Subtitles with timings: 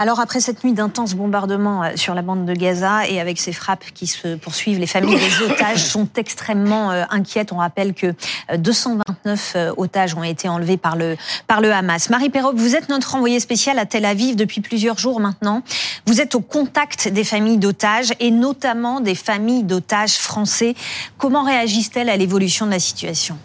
[0.00, 3.52] Alors après cette nuit d'intenses bombardements euh, sur la bande de Gaza et avec ces
[3.52, 7.52] frappes qui se poursuivent, les familles des otages sont extrêmement euh, inquiètes.
[7.52, 8.12] On rappelle que
[8.56, 12.10] 229 euh, otages ont été enlevés par le, par le Hamas.
[12.10, 15.62] Marie Perrault, vous êtes notre envoyée spéciale à Tel Aviv depuis plusieurs jours maintenant.
[16.06, 20.74] Vous êtes au contact des familles d'otages et notamment des familles d'otages français.
[21.18, 23.38] Comment réagissent-elles à l'évolution de la situation?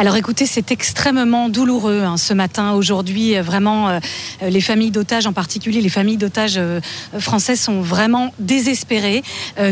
[0.00, 3.36] Alors écoutez, c'est extrêmement douloureux hein, ce matin, aujourd'hui.
[3.36, 4.00] Euh, vraiment, euh,
[4.40, 6.80] les familles d'otages, en particulier les familles d'otages euh,
[7.18, 9.22] français, sont vraiment désespérées.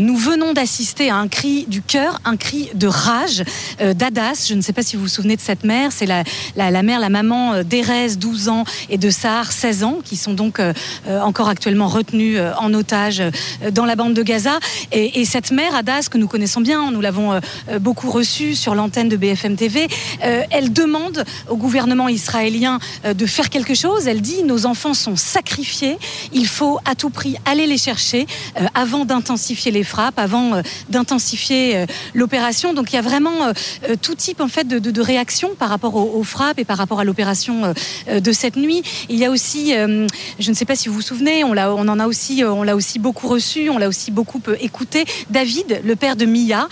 [0.01, 3.43] nous venons d'assister à un cri du cœur, un cri de rage
[3.79, 4.45] d'Adas.
[4.47, 5.91] Je ne sais pas si vous vous souvenez de cette mère.
[5.91, 6.23] C'est la,
[6.55, 10.61] la, mère, la maman d'Erez, 12 ans, et de Sahar, 16 ans, qui sont donc
[11.07, 13.23] encore actuellement retenus en otage
[13.71, 14.59] dans la bande de Gaza.
[14.91, 17.39] Et, et, cette mère, Adas, que nous connaissons bien, nous l'avons
[17.79, 19.87] beaucoup reçue sur l'antenne de BFM TV,
[20.18, 24.07] euh, elle demande au gouvernement israélien euh, de faire quelque chose.
[24.07, 25.97] Elle dit nos enfants sont sacrifiés,
[26.33, 28.25] il faut à tout prix aller les chercher
[28.59, 32.73] euh, avant d'intensifier les frappes, avant d'intensifier l'opération.
[32.73, 33.53] Donc il y a vraiment
[34.01, 37.73] tout type en fait de, réaction par rapport aux, frappes et par rapport à l'opération
[38.11, 38.83] de cette nuit.
[39.09, 42.75] Il y a aussi, je ne sais pas si vous vous souvenez, on, on l'a
[42.75, 45.05] aussi beaucoup reçu, on l'a aussi beaucoup écouté.
[45.29, 46.67] David, le père de Mia,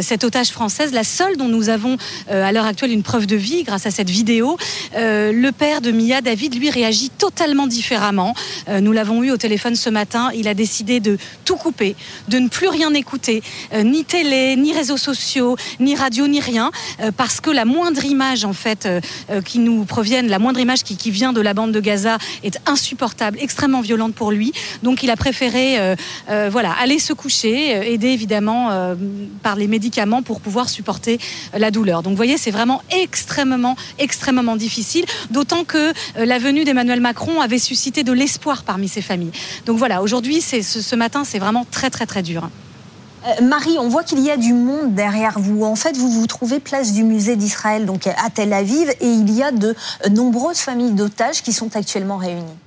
[0.00, 1.96] cette otage française, la seule dont nous avons
[2.28, 4.56] à l'heure actuelle une preuve de vie grâce à cette vidéo.
[4.96, 8.34] Euh, le père de Mia, David, lui réagit totalement différemment.
[8.68, 10.30] Euh, nous l'avons eu au téléphone ce matin.
[10.34, 11.96] Il a décidé de tout couper,
[12.28, 16.70] de ne plus rien écouter, euh, ni télé, ni réseaux sociaux, ni radio, ni rien,
[17.16, 18.88] parce que la moindre image en fait
[19.44, 23.38] qui nous provienne, la moindre image qui, vient de la bande de Gaza est insupportable,
[23.40, 24.52] extrêmement violente pour lui.
[24.82, 25.96] Donc il a préféré,
[26.50, 28.94] voilà, aller se coucher, aider évidemment
[29.42, 31.18] par les médicaments pour pouvoir supporter
[31.56, 32.02] la douleur.
[32.02, 37.40] Donc vous voyez, c'est vraiment extrêmement, extrêmement difficile, d'autant que euh, la venue d'Emmanuel Macron
[37.40, 39.32] avait suscité de l'espoir parmi ces familles.
[39.66, 42.48] Donc voilà, aujourd'hui, ce, matin, c'est vraiment très, très, très dur.
[43.26, 45.64] Euh, Marie, on voit qu'il y a du monde derrière vous.
[45.64, 49.30] En fait, vous vous trouvez place du musée d'Israël, donc à Tel Aviv, et il
[49.32, 49.74] y a de
[50.10, 52.58] nombreuses familles d'otages qui sont actuellement réunies.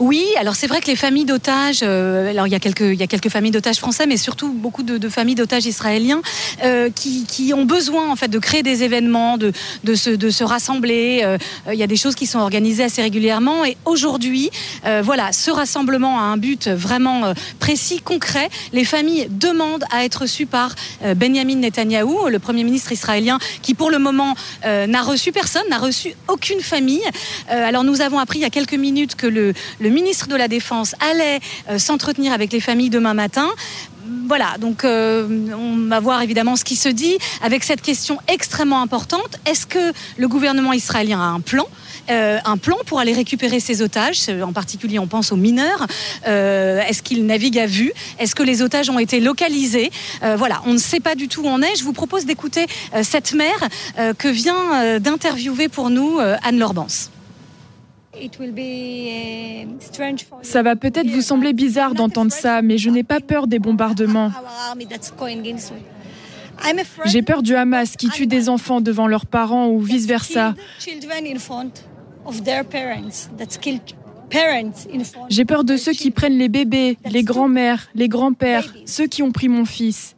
[0.00, 2.94] Oui, alors c'est vrai que les familles d'otages, euh, alors il y a quelques il
[2.94, 6.22] y a quelques familles d'otages français, mais surtout beaucoup de, familles d'otages israéliens
[6.62, 10.30] euh, qui, qui, ont besoin en fait de créer des événements, de de se de
[10.30, 11.22] se rassembler.
[11.24, 11.36] Euh,
[11.72, 14.50] il y a des choses qui sont organisées assez régulièrement et aujourd'hui,
[15.02, 18.48] voilà, ce rassemblement a un but vraiment précis, concret.
[18.72, 20.74] Les familles demandent à être reçues par
[21.16, 26.14] Benjamin Netanyahou, le premier ministre israélien, qui pour le moment n'a reçu personne, n'a reçu
[26.28, 27.04] aucune famille.
[27.48, 29.54] alors nous avons appris il y a quelques minutes que le
[29.90, 33.48] ministre de la Défense allait euh, s'entretenir avec les familles demain matin
[34.26, 38.80] voilà, donc euh, on va voir évidemment ce qui se dit avec cette question extrêmement
[38.82, 39.38] importante.
[39.46, 41.66] Est-ce que le gouvernement israélien a un plan
[42.10, 45.86] euh, un plan pour aller récupérer ces otages, en particulier on pense aux mineurs.
[46.24, 49.90] Est-ce qu'ils naviguent à vue Est-ce que les otages ont été localisés
[50.36, 51.76] Voilà, on ne sait pas du tout où on est.
[51.76, 52.66] Je vous propose d'écouter
[53.02, 53.68] cette mère
[54.16, 57.10] que vient d'interviewer pour nous Anne Lorbance.
[60.42, 64.32] Ça va peut-être vous sembler bizarre d'entendre ça, mais je n'ai pas peur des bombardements.
[67.04, 70.54] J'ai peur du Hamas qui tue des enfants devant leurs parents ou vice-versa.
[75.30, 79.32] J'ai peur de ceux qui prennent les bébés, les grands-mères, les grands-pères, ceux qui ont
[79.32, 80.16] pris mon fils.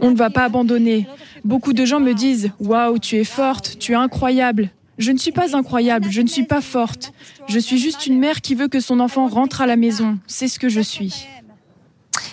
[0.00, 1.06] On ne va pas abandonner.
[1.44, 4.70] Beaucoup de gens me disent Waouh, tu es forte, tu es incroyable.
[4.98, 7.12] Je ne suis pas incroyable, je ne suis pas forte.
[7.48, 10.18] Je suis juste une mère qui veut que son enfant rentre à la maison.
[10.26, 11.26] C'est ce que je suis.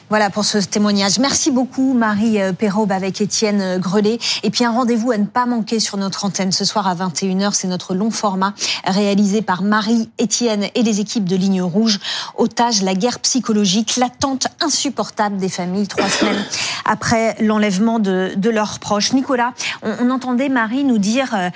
[0.09, 1.19] Voilà pour ce témoignage.
[1.19, 4.19] Merci beaucoup Marie euh, Perraube avec Étienne euh, Grelet.
[4.41, 7.51] Et puis un rendez-vous à ne pas manquer sur notre antenne ce soir à 21h.
[7.51, 8.53] C'est notre long format
[8.85, 12.00] réalisé par Marie, Étienne et les équipes de Ligne Rouge.
[12.38, 16.45] Otage, la guerre psychologique, l'attente insupportable des familles trois semaines
[16.85, 19.12] après l'enlèvement de, de, leurs proches.
[19.12, 19.53] Nicolas,
[19.84, 21.50] on, entendait Marie nous dire euh,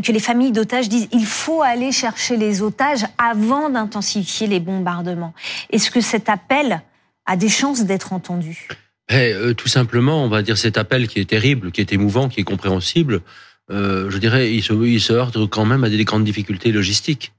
[0.00, 5.34] que les familles d'otages disent il faut aller chercher les otages avant d'intensifier les bombardements.
[5.70, 6.82] Est-ce que cet appel
[7.26, 8.68] a des chances d'être entendu
[9.10, 12.28] eh, euh, Tout simplement, on va dire cet appel qui est terrible, qui est émouvant,
[12.28, 13.22] qui est compréhensible,
[13.70, 17.32] euh, je dirais, il se, il se heurte quand même à des grandes difficultés logistiques.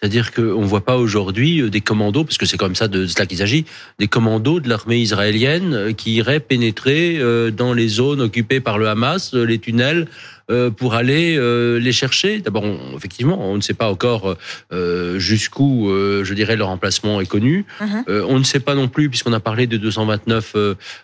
[0.00, 3.06] C'est-à-dire qu'on ne voit pas aujourd'hui euh, des commandos, parce que c'est comme ça de
[3.06, 3.66] cela qu'il s'agit,
[3.98, 7.20] des commandos de l'armée israélienne euh, qui iraient pénétrer
[7.52, 10.06] dans les zones occupées par le Hamas, les tunnels,
[10.76, 11.38] pour aller
[11.80, 12.40] les chercher.
[12.40, 12.64] D'abord,
[12.96, 14.36] effectivement, on ne sait pas encore
[15.16, 17.64] jusqu'où, je dirais, leur emplacement est connu.
[17.80, 18.04] Mhm.
[18.28, 20.56] on ne sait pas non plus, puisqu'on a parlé de 229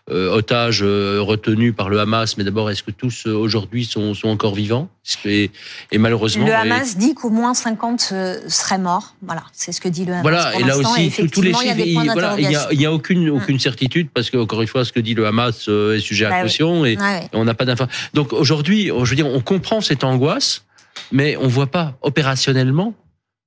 [0.08, 4.88] otages retenus par le Hamas, mais d'abord, est-ce que tous aujourd'hui sont, sont encore vivants?
[5.24, 5.50] Et,
[5.92, 8.12] et, malheureusement, le Hamas dit qu'au moins 50
[8.48, 9.14] seraient morts.
[9.22, 10.22] Voilà, c'est ce que dit le Hamas.
[10.22, 13.60] Voilà, et là aussi, tous les chiffres, il n'y a, a, aucune, aucune mm.
[13.60, 16.42] certitude parce que encore une fois, ce que dit le Hamas est sujet à bah
[16.42, 16.98] caution et,
[17.32, 18.10] on n'a pas d'informations.
[18.14, 20.64] Donc aujourd'hui, je veux dire, on comprend cette angoisse,
[21.12, 22.94] mais on voit pas opérationnellement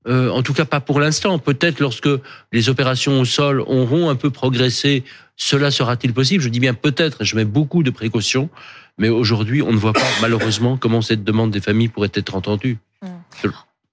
[0.08, 1.40] euh, en tout cas pas pour l'instant.
[1.40, 2.10] Peut-être lorsque
[2.54, 5.04] les opérations au sol auront un peu progressé,
[5.36, 6.42] cela sera-t-il possible?
[6.42, 8.50] Je dis bien peut-être, je mets beaucoup de précautions,
[8.98, 12.78] mais aujourd'hui on ne voit pas malheureusement comment cette demande des familles pourrait être entendue.
[13.02, 13.50] Mm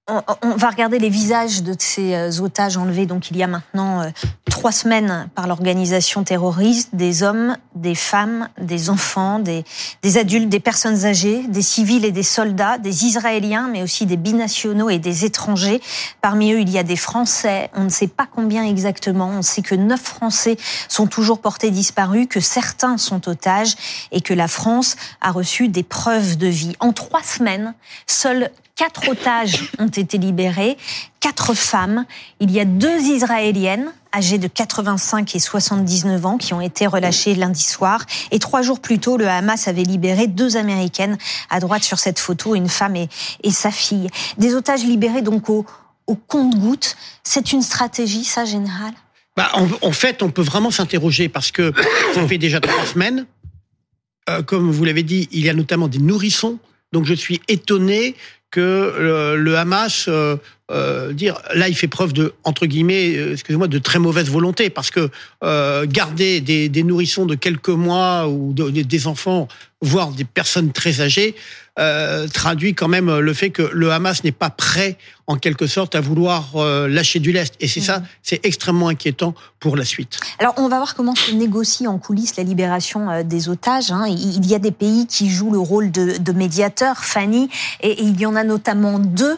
[0.09, 4.03] on, va regarder les visages de ces euh, otages enlevés donc il y a maintenant
[4.03, 4.11] euh,
[4.57, 9.65] trois semaines par l'organisation terroriste, des hommes, des femmes, des enfants, des,
[10.03, 14.17] des, adultes, des personnes âgées, des civils et des soldats, des Israéliens, mais aussi des
[14.17, 15.83] binationaux et des étrangers.
[16.23, 17.69] Parmi eux, il y a des Français.
[17.75, 19.29] On ne sait pas combien exactement.
[19.29, 20.57] On sait que neuf Français
[20.89, 23.75] sont toujours portés disparus, que certains sont otages
[24.11, 26.77] et que la France a reçu des preuves de vie.
[26.81, 27.75] En trois semaines,
[28.07, 30.77] seuls Quatre otages ont été libérés,
[31.19, 32.05] quatre femmes.
[32.41, 37.35] Il y a deux Israéliennes âgées de 85 et 79 ans qui ont été relâchées
[37.35, 38.05] lundi soir.
[38.33, 41.17] Et trois jours plus tôt, le Hamas avait libéré deux Américaines.
[41.49, 43.09] À droite sur cette photo, une femme et,
[43.51, 44.09] sa fille.
[44.37, 45.65] Des otages libérés donc au,
[46.29, 46.99] compte-gouttes.
[47.25, 48.93] C'est une stratégie, ça, général?
[49.39, 51.73] Bah, en, fait, on peut vraiment s'interroger parce que
[52.15, 53.25] ça fait déjà trois semaines.
[54.29, 56.59] Euh, comme vous l'avez dit, il y a notamment des nourrissons.
[56.93, 58.15] Donc je suis étonné
[58.57, 60.09] que le, Hamas
[60.73, 64.29] euh, euh, dire là il fait preuve de entre guillemets euh, excusez-moi de très mauvaise
[64.29, 65.11] volonté parce que
[65.87, 69.49] garder des, des, nourrissons de quelques mois ou des enfants
[69.83, 71.35] voire des personnes très âgées
[72.33, 74.97] traduit quand même le fait que le Hamas n'est pas prêt
[75.27, 76.57] en quelque sorte à vouloir
[76.89, 80.19] lâcher du lest et c'est ça c'est extrêmement inquiétant pour la suite.
[80.39, 83.93] Alors on va voir comment se négocie en coulisses la libération des otages.
[83.93, 84.07] Hein.
[84.09, 87.51] Il y a des pays qui jouent le rôle de, de médiateur, Fanny,
[87.83, 89.37] et il y en a notamment deux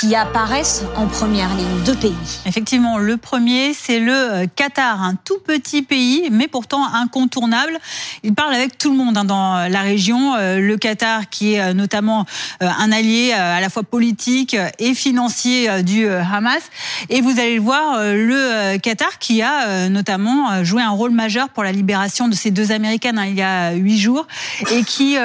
[0.00, 0.65] qui apparaissent
[0.96, 2.14] en première ligne, deux pays.
[2.44, 7.78] Effectivement, le premier, c'est le euh, Qatar, un tout petit pays, mais pourtant incontournable.
[8.22, 10.34] Il parle avec tout le monde hein, dans la région.
[10.34, 12.26] Euh, le Qatar, qui est euh, notamment
[12.60, 16.62] un allié à la fois politique et financier du Hamas.
[17.10, 21.64] Et vous allez le voir, le Qatar, qui a notamment joué un rôle majeur pour
[21.64, 24.26] la libération de ces deux Américaines hein, il y a huit jours,
[24.70, 25.16] et qui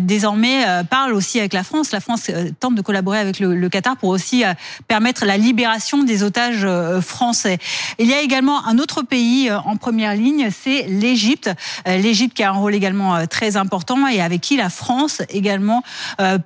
[0.00, 1.92] désormais parle aussi avec la France.
[1.92, 2.30] La France
[2.60, 4.52] tente de collaborer avec le, Qatar pour aussi euh,
[4.88, 7.58] permettre la libération des otages euh, français.
[7.98, 11.50] Il y a également un autre pays euh, en première ligne, c'est l'Égypte.
[11.86, 15.82] L'Égypte qui a un rôle également très important et avec qui la France également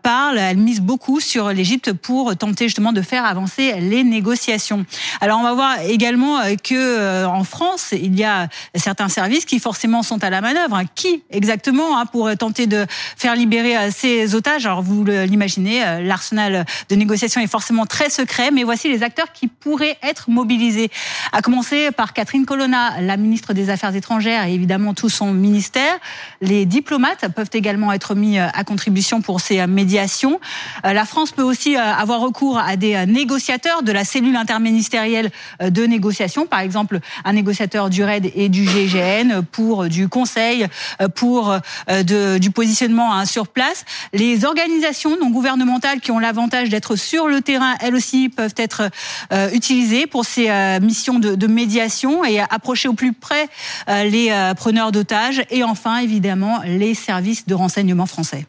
[0.02, 0.38] parle.
[0.38, 4.84] Elle mise beaucoup sur l'Égypte pour tenter justement de faire avancer les négociations.
[5.20, 10.02] Alors on va voir également que en France, il y a certains services qui forcément
[10.02, 10.82] sont à la manœuvre.
[10.94, 12.86] Qui exactement hein, pour tenter de
[13.16, 14.66] faire libérer ces otages?
[14.66, 19.48] Alors vous l'imaginez, l'arsenal de négociation est forcément très secret, mais voici les acteurs qui
[19.48, 20.90] pourraient être mobilisés.
[21.32, 25.98] À commencer par Catherine Colonna, la ministre des Affaires étrangères et évidemment tout son ministère.
[26.40, 30.40] Les diplomates peuvent également être mis à contribution pour ces médiations.
[30.84, 35.30] Euh, la France peut aussi euh, avoir recours à des négociateurs de la cellule interministérielle
[35.62, 40.66] euh, de négociation, par exemple un négociateur du RAID et du GGN pour du conseil,
[41.14, 41.56] pour
[42.04, 43.84] du positionnement hein, sur place.
[44.12, 48.90] Les organisations non gouvernementales qui ont l'avantage d'être sur le terrain, elles aussi peuvent être
[49.32, 53.48] euh, utilisées pour ces euh, missions de, médiation et approcher au plus près
[53.88, 58.46] euh, les preneurs d'otages et enfin évidemment les services de renseignement français.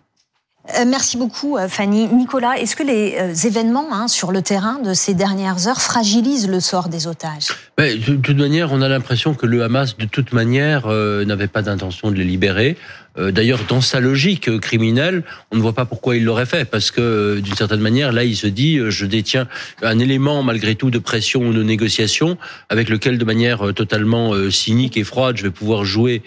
[0.86, 2.08] Merci beaucoup, Fanny.
[2.08, 6.60] Nicolas, est-ce que les événements hein, sur le terrain de ces dernières heures fragilisent le
[6.60, 7.48] sort des otages?
[7.78, 12.12] De toute manière, on a l'impression que le Hamas, de toute manière, n'avait pas d'intention
[12.12, 12.76] de les libérer.
[13.18, 16.66] Euh, d'ailleurs, dans sa logique euh, criminelle, on ne voit pas pourquoi il l'aurait fait,
[16.66, 19.48] parce que euh, d'une certaine manière, là, il se dit, je détiens
[19.82, 22.38] un élément malgré tout de pression ou de négociation
[22.70, 26.22] avec lequel, de manière totalement cynique et froide, je vais pouvoir jouer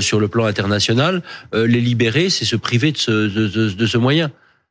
[0.00, 1.22] sur le plan international.
[1.52, 3.10] Les libérer, c'est se priver de ce,
[3.74, 4.30] de ce moyen.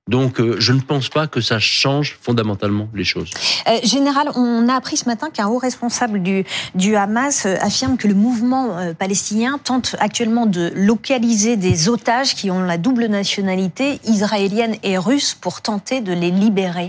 [0.10, 3.30] Donc, euh, je ne pense pas que ça change fondamentalement les choses.
[3.68, 6.44] Euh, général, on a appris ce matin qu'un haut responsable du,
[6.74, 12.50] du Hamas euh, affirme que le mouvement palestinien tente actuellement de localiser des otages qui
[12.50, 16.88] ont la double nationalité israélienne et russe pour tenter de les libérer.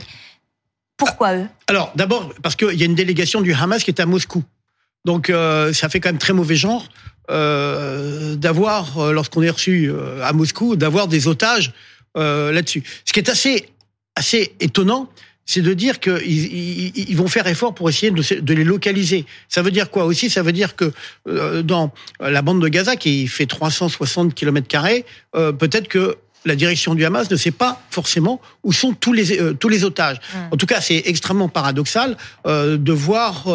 [0.97, 1.47] Pourquoi eux?
[1.67, 4.43] Alors, d'abord, parce qu'il y a une délégation du Hamas qui est à Moscou.
[5.05, 5.33] Donc,
[5.73, 6.89] ça fait quand même très mauvais genre
[7.29, 9.91] d'avoir, lorsqu'on est reçu
[10.23, 11.73] à Moscou, d'avoir des otages
[12.15, 12.83] là-dessus.
[13.05, 13.69] Ce qui est assez
[14.17, 15.09] assez étonnant,
[15.45, 16.23] c'est de dire qu'ils
[16.97, 19.27] ils, vont faire effort pour essayer de, de, les localiser.
[19.49, 20.31] Ça veut dire quoi aussi?
[20.31, 20.93] Ça veut dire que
[21.29, 25.05] euh, dans la bande de Gaza, qui fait 360 km carrés,
[25.35, 29.39] euh, peut-être que la direction du Hamas ne sait pas forcément où sont tous les
[29.41, 30.21] euh, tous les otages.
[30.51, 33.47] En tout cas, c'est extrêmement paradoxal de voir,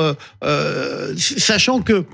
[1.18, 2.06] sachant que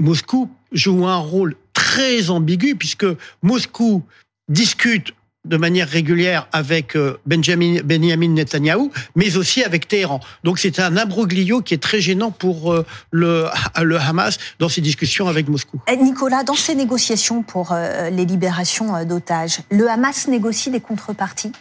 [0.00, 3.06] Moscou joue un rôle très ambigu puisque
[3.42, 4.04] Moscou
[4.48, 5.12] discute
[5.48, 10.20] de manière régulière avec euh, Benjamin, Benjamin Netanyahou, mais aussi avec Téhéran.
[10.44, 13.46] Donc c'est un imbroglio qui est très gênant pour euh, le,
[13.82, 15.80] le Hamas dans ses discussions avec Moscou.
[15.90, 21.52] Eh, Nicolas, dans ces négociations pour euh, les libérations d'otages, le Hamas négocie des contreparties?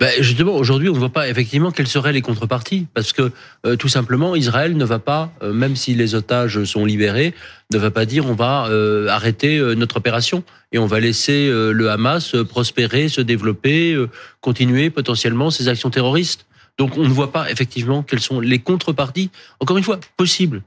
[0.00, 3.32] Ben justement, aujourd'hui, on ne voit pas effectivement quelles seraient les contreparties, parce que
[3.66, 7.34] euh, tout simplement, Israël ne va pas, euh, même si les otages sont libérés,
[7.70, 10.42] ne va pas dire on va euh, arrêter notre opération
[10.72, 13.96] et on va laisser le Hamas prospérer, se développer,
[14.40, 16.46] continuer potentiellement ses actions terroristes.
[16.78, 19.30] Donc, on ne voit pas effectivement quelles sont les contreparties.
[19.58, 20.62] Encore une fois, possibles,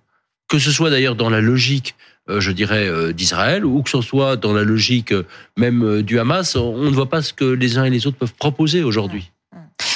[0.48, 1.96] que ce soit d'ailleurs dans la logique
[2.28, 5.14] je dirais, d'Israël, ou que ce soit dans la logique
[5.58, 8.34] même du Hamas, on ne voit pas ce que les uns et les autres peuvent
[8.34, 9.32] proposer aujourd'hui.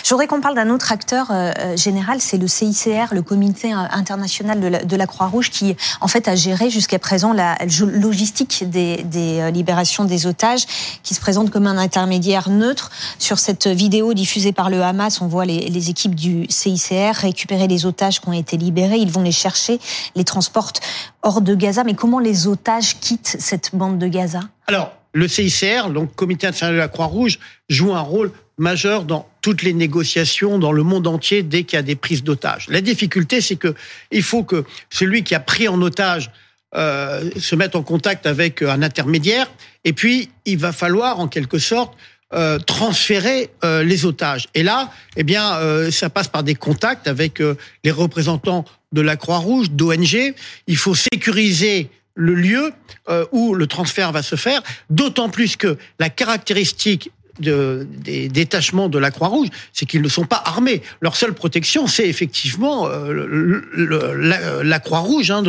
[0.04, 3.74] Je voudrais qu'on parle d'un autre acteur euh, euh, général, c'est le CICR, le Comité
[3.74, 9.52] international de la, Croix-Rouge, qui en fait a géré jusqu'à présent la logistique des, euh,
[9.52, 10.66] libérations des otages,
[11.04, 12.90] qui se présente comme un intermédiaire neutre.
[13.20, 17.68] Sur cette vidéo diffusée par le Hamas, on voit les, les équipes du CICR récupérer
[17.68, 18.98] les otages qui ont été libérés.
[18.98, 19.80] Ils vont les chercher,
[20.16, 20.80] les transportent
[21.22, 21.84] hors de Gaza.
[21.84, 24.40] Mais comment les otages quittent cette bande de Gaza?
[24.68, 29.64] Alors, le CICR, donc Comité international de la Croix-Rouge, joue un rôle majeur dans toutes
[29.64, 32.68] les négociations dans le monde entier dès qu'il y a des prises d'otages.
[32.68, 33.76] La difficulté, c'est que
[34.12, 36.32] il faut que celui qui a pris en otage
[36.76, 39.50] euh, se mette en contact avec un intermédiaire,
[39.86, 41.94] et puis il va falloir en quelque sorte
[42.34, 44.50] euh, transférer euh, les otages.
[44.54, 49.00] Et là, eh bien, euh, ça passe par des contacts avec euh, les représentants de
[49.00, 50.36] la Croix-Rouge, d'ONG.
[50.68, 52.74] Il faut sécuriser le lieu
[53.08, 58.90] euh, où le transfert va se faire, d'autant plus que la caractéristique de, des détachements
[58.90, 60.82] de la Croix-Rouge, c'est qu'ils ne sont pas armés.
[61.02, 65.44] Leur seule protection, c'est effectivement euh, la, Croix-Rouge hein,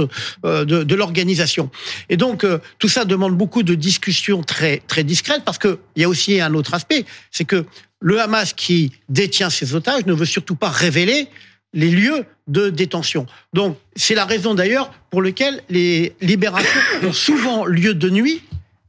[0.45, 1.71] euh, de, l'organisation.
[2.09, 6.05] Et donc, euh, tout ça demande beaucoup de discussions très, très discrètes, parce qu'il y
[6.05, 7.65] a aussi un autre aspect, c'est que
[8.01, 11.29] le Hamas qui détient ces otages ne veut surtout pas révéler
[11.75, 13.27] les lieux de détention.
[13.53, 18.43] Donc, c'est la raison d'ailleurs pour laquelle les libérations ont souvent lieu de nuit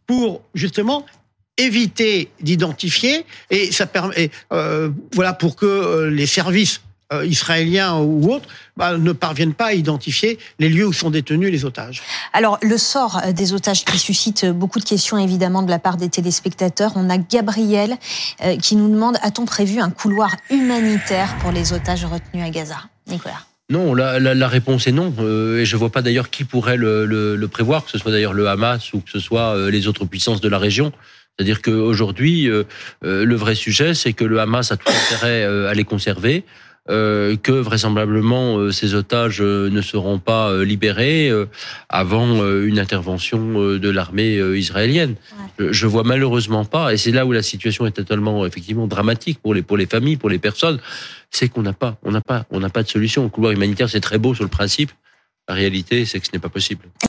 [0.07, 1.05] pour justement
[1.59, 8.31] éviter d'identifier et ça permet euh, voilà pour que euh, les services euh, israéliens ou
[8.31, 8.47] autres
[8.77, 12.01] bah, ne parviennent pas à identifier les lieux où sont détenus les otages.
[12.33, 16.09] Alors le sort des otages qui suscite beaucoup de questions évidemment de la part des
[16.09, 16.93] téléspectateurs.
[16.95, 17.97] On a Gabriel
[18.61, 22.77] qui nous demande a-t-on prévu un couloir humanitaire pour les otages retenus à Gaza?
[23.07, 25.13] Nicolas non, la, la, la, réponse est non.
[25.55, 28.33] et je vois pas d'ailleurs qui pourrait le, le, le, prévoir, que ce soit d'ailleurs
[28.33, 30.91] le Hamas ou que ce soit les autres puissances de la région.
[31.39, 32.63] C'est-à-dire qu'aujourd'hui, euh,
[33.05, 36.43] euh, le vrai sujet, c'est que le Hamas a tout intérêt euh, à les conserver,
[36.87, 41.31] que vraisemblablement ces otages ne seront pas libérés
[41.87, 45.13] avant une intervention de l'armée israélienne.
[45.59, 49.53] Je vois malheureusement pas, et c'est là où la situation est totalement effectivement dramatique pour
[49.53, 50.79] les pour les familles, pour les personnes,
[51.29, 53.21] c'est qu'on n'a pas, on n'a pas, on n'a pas de solution.
[53.21, 54.89] Le couloir humanitaire, c'est très beau sur le principe.
[55.47, 56.85] La réalité, c'est que ce n'est pas possible.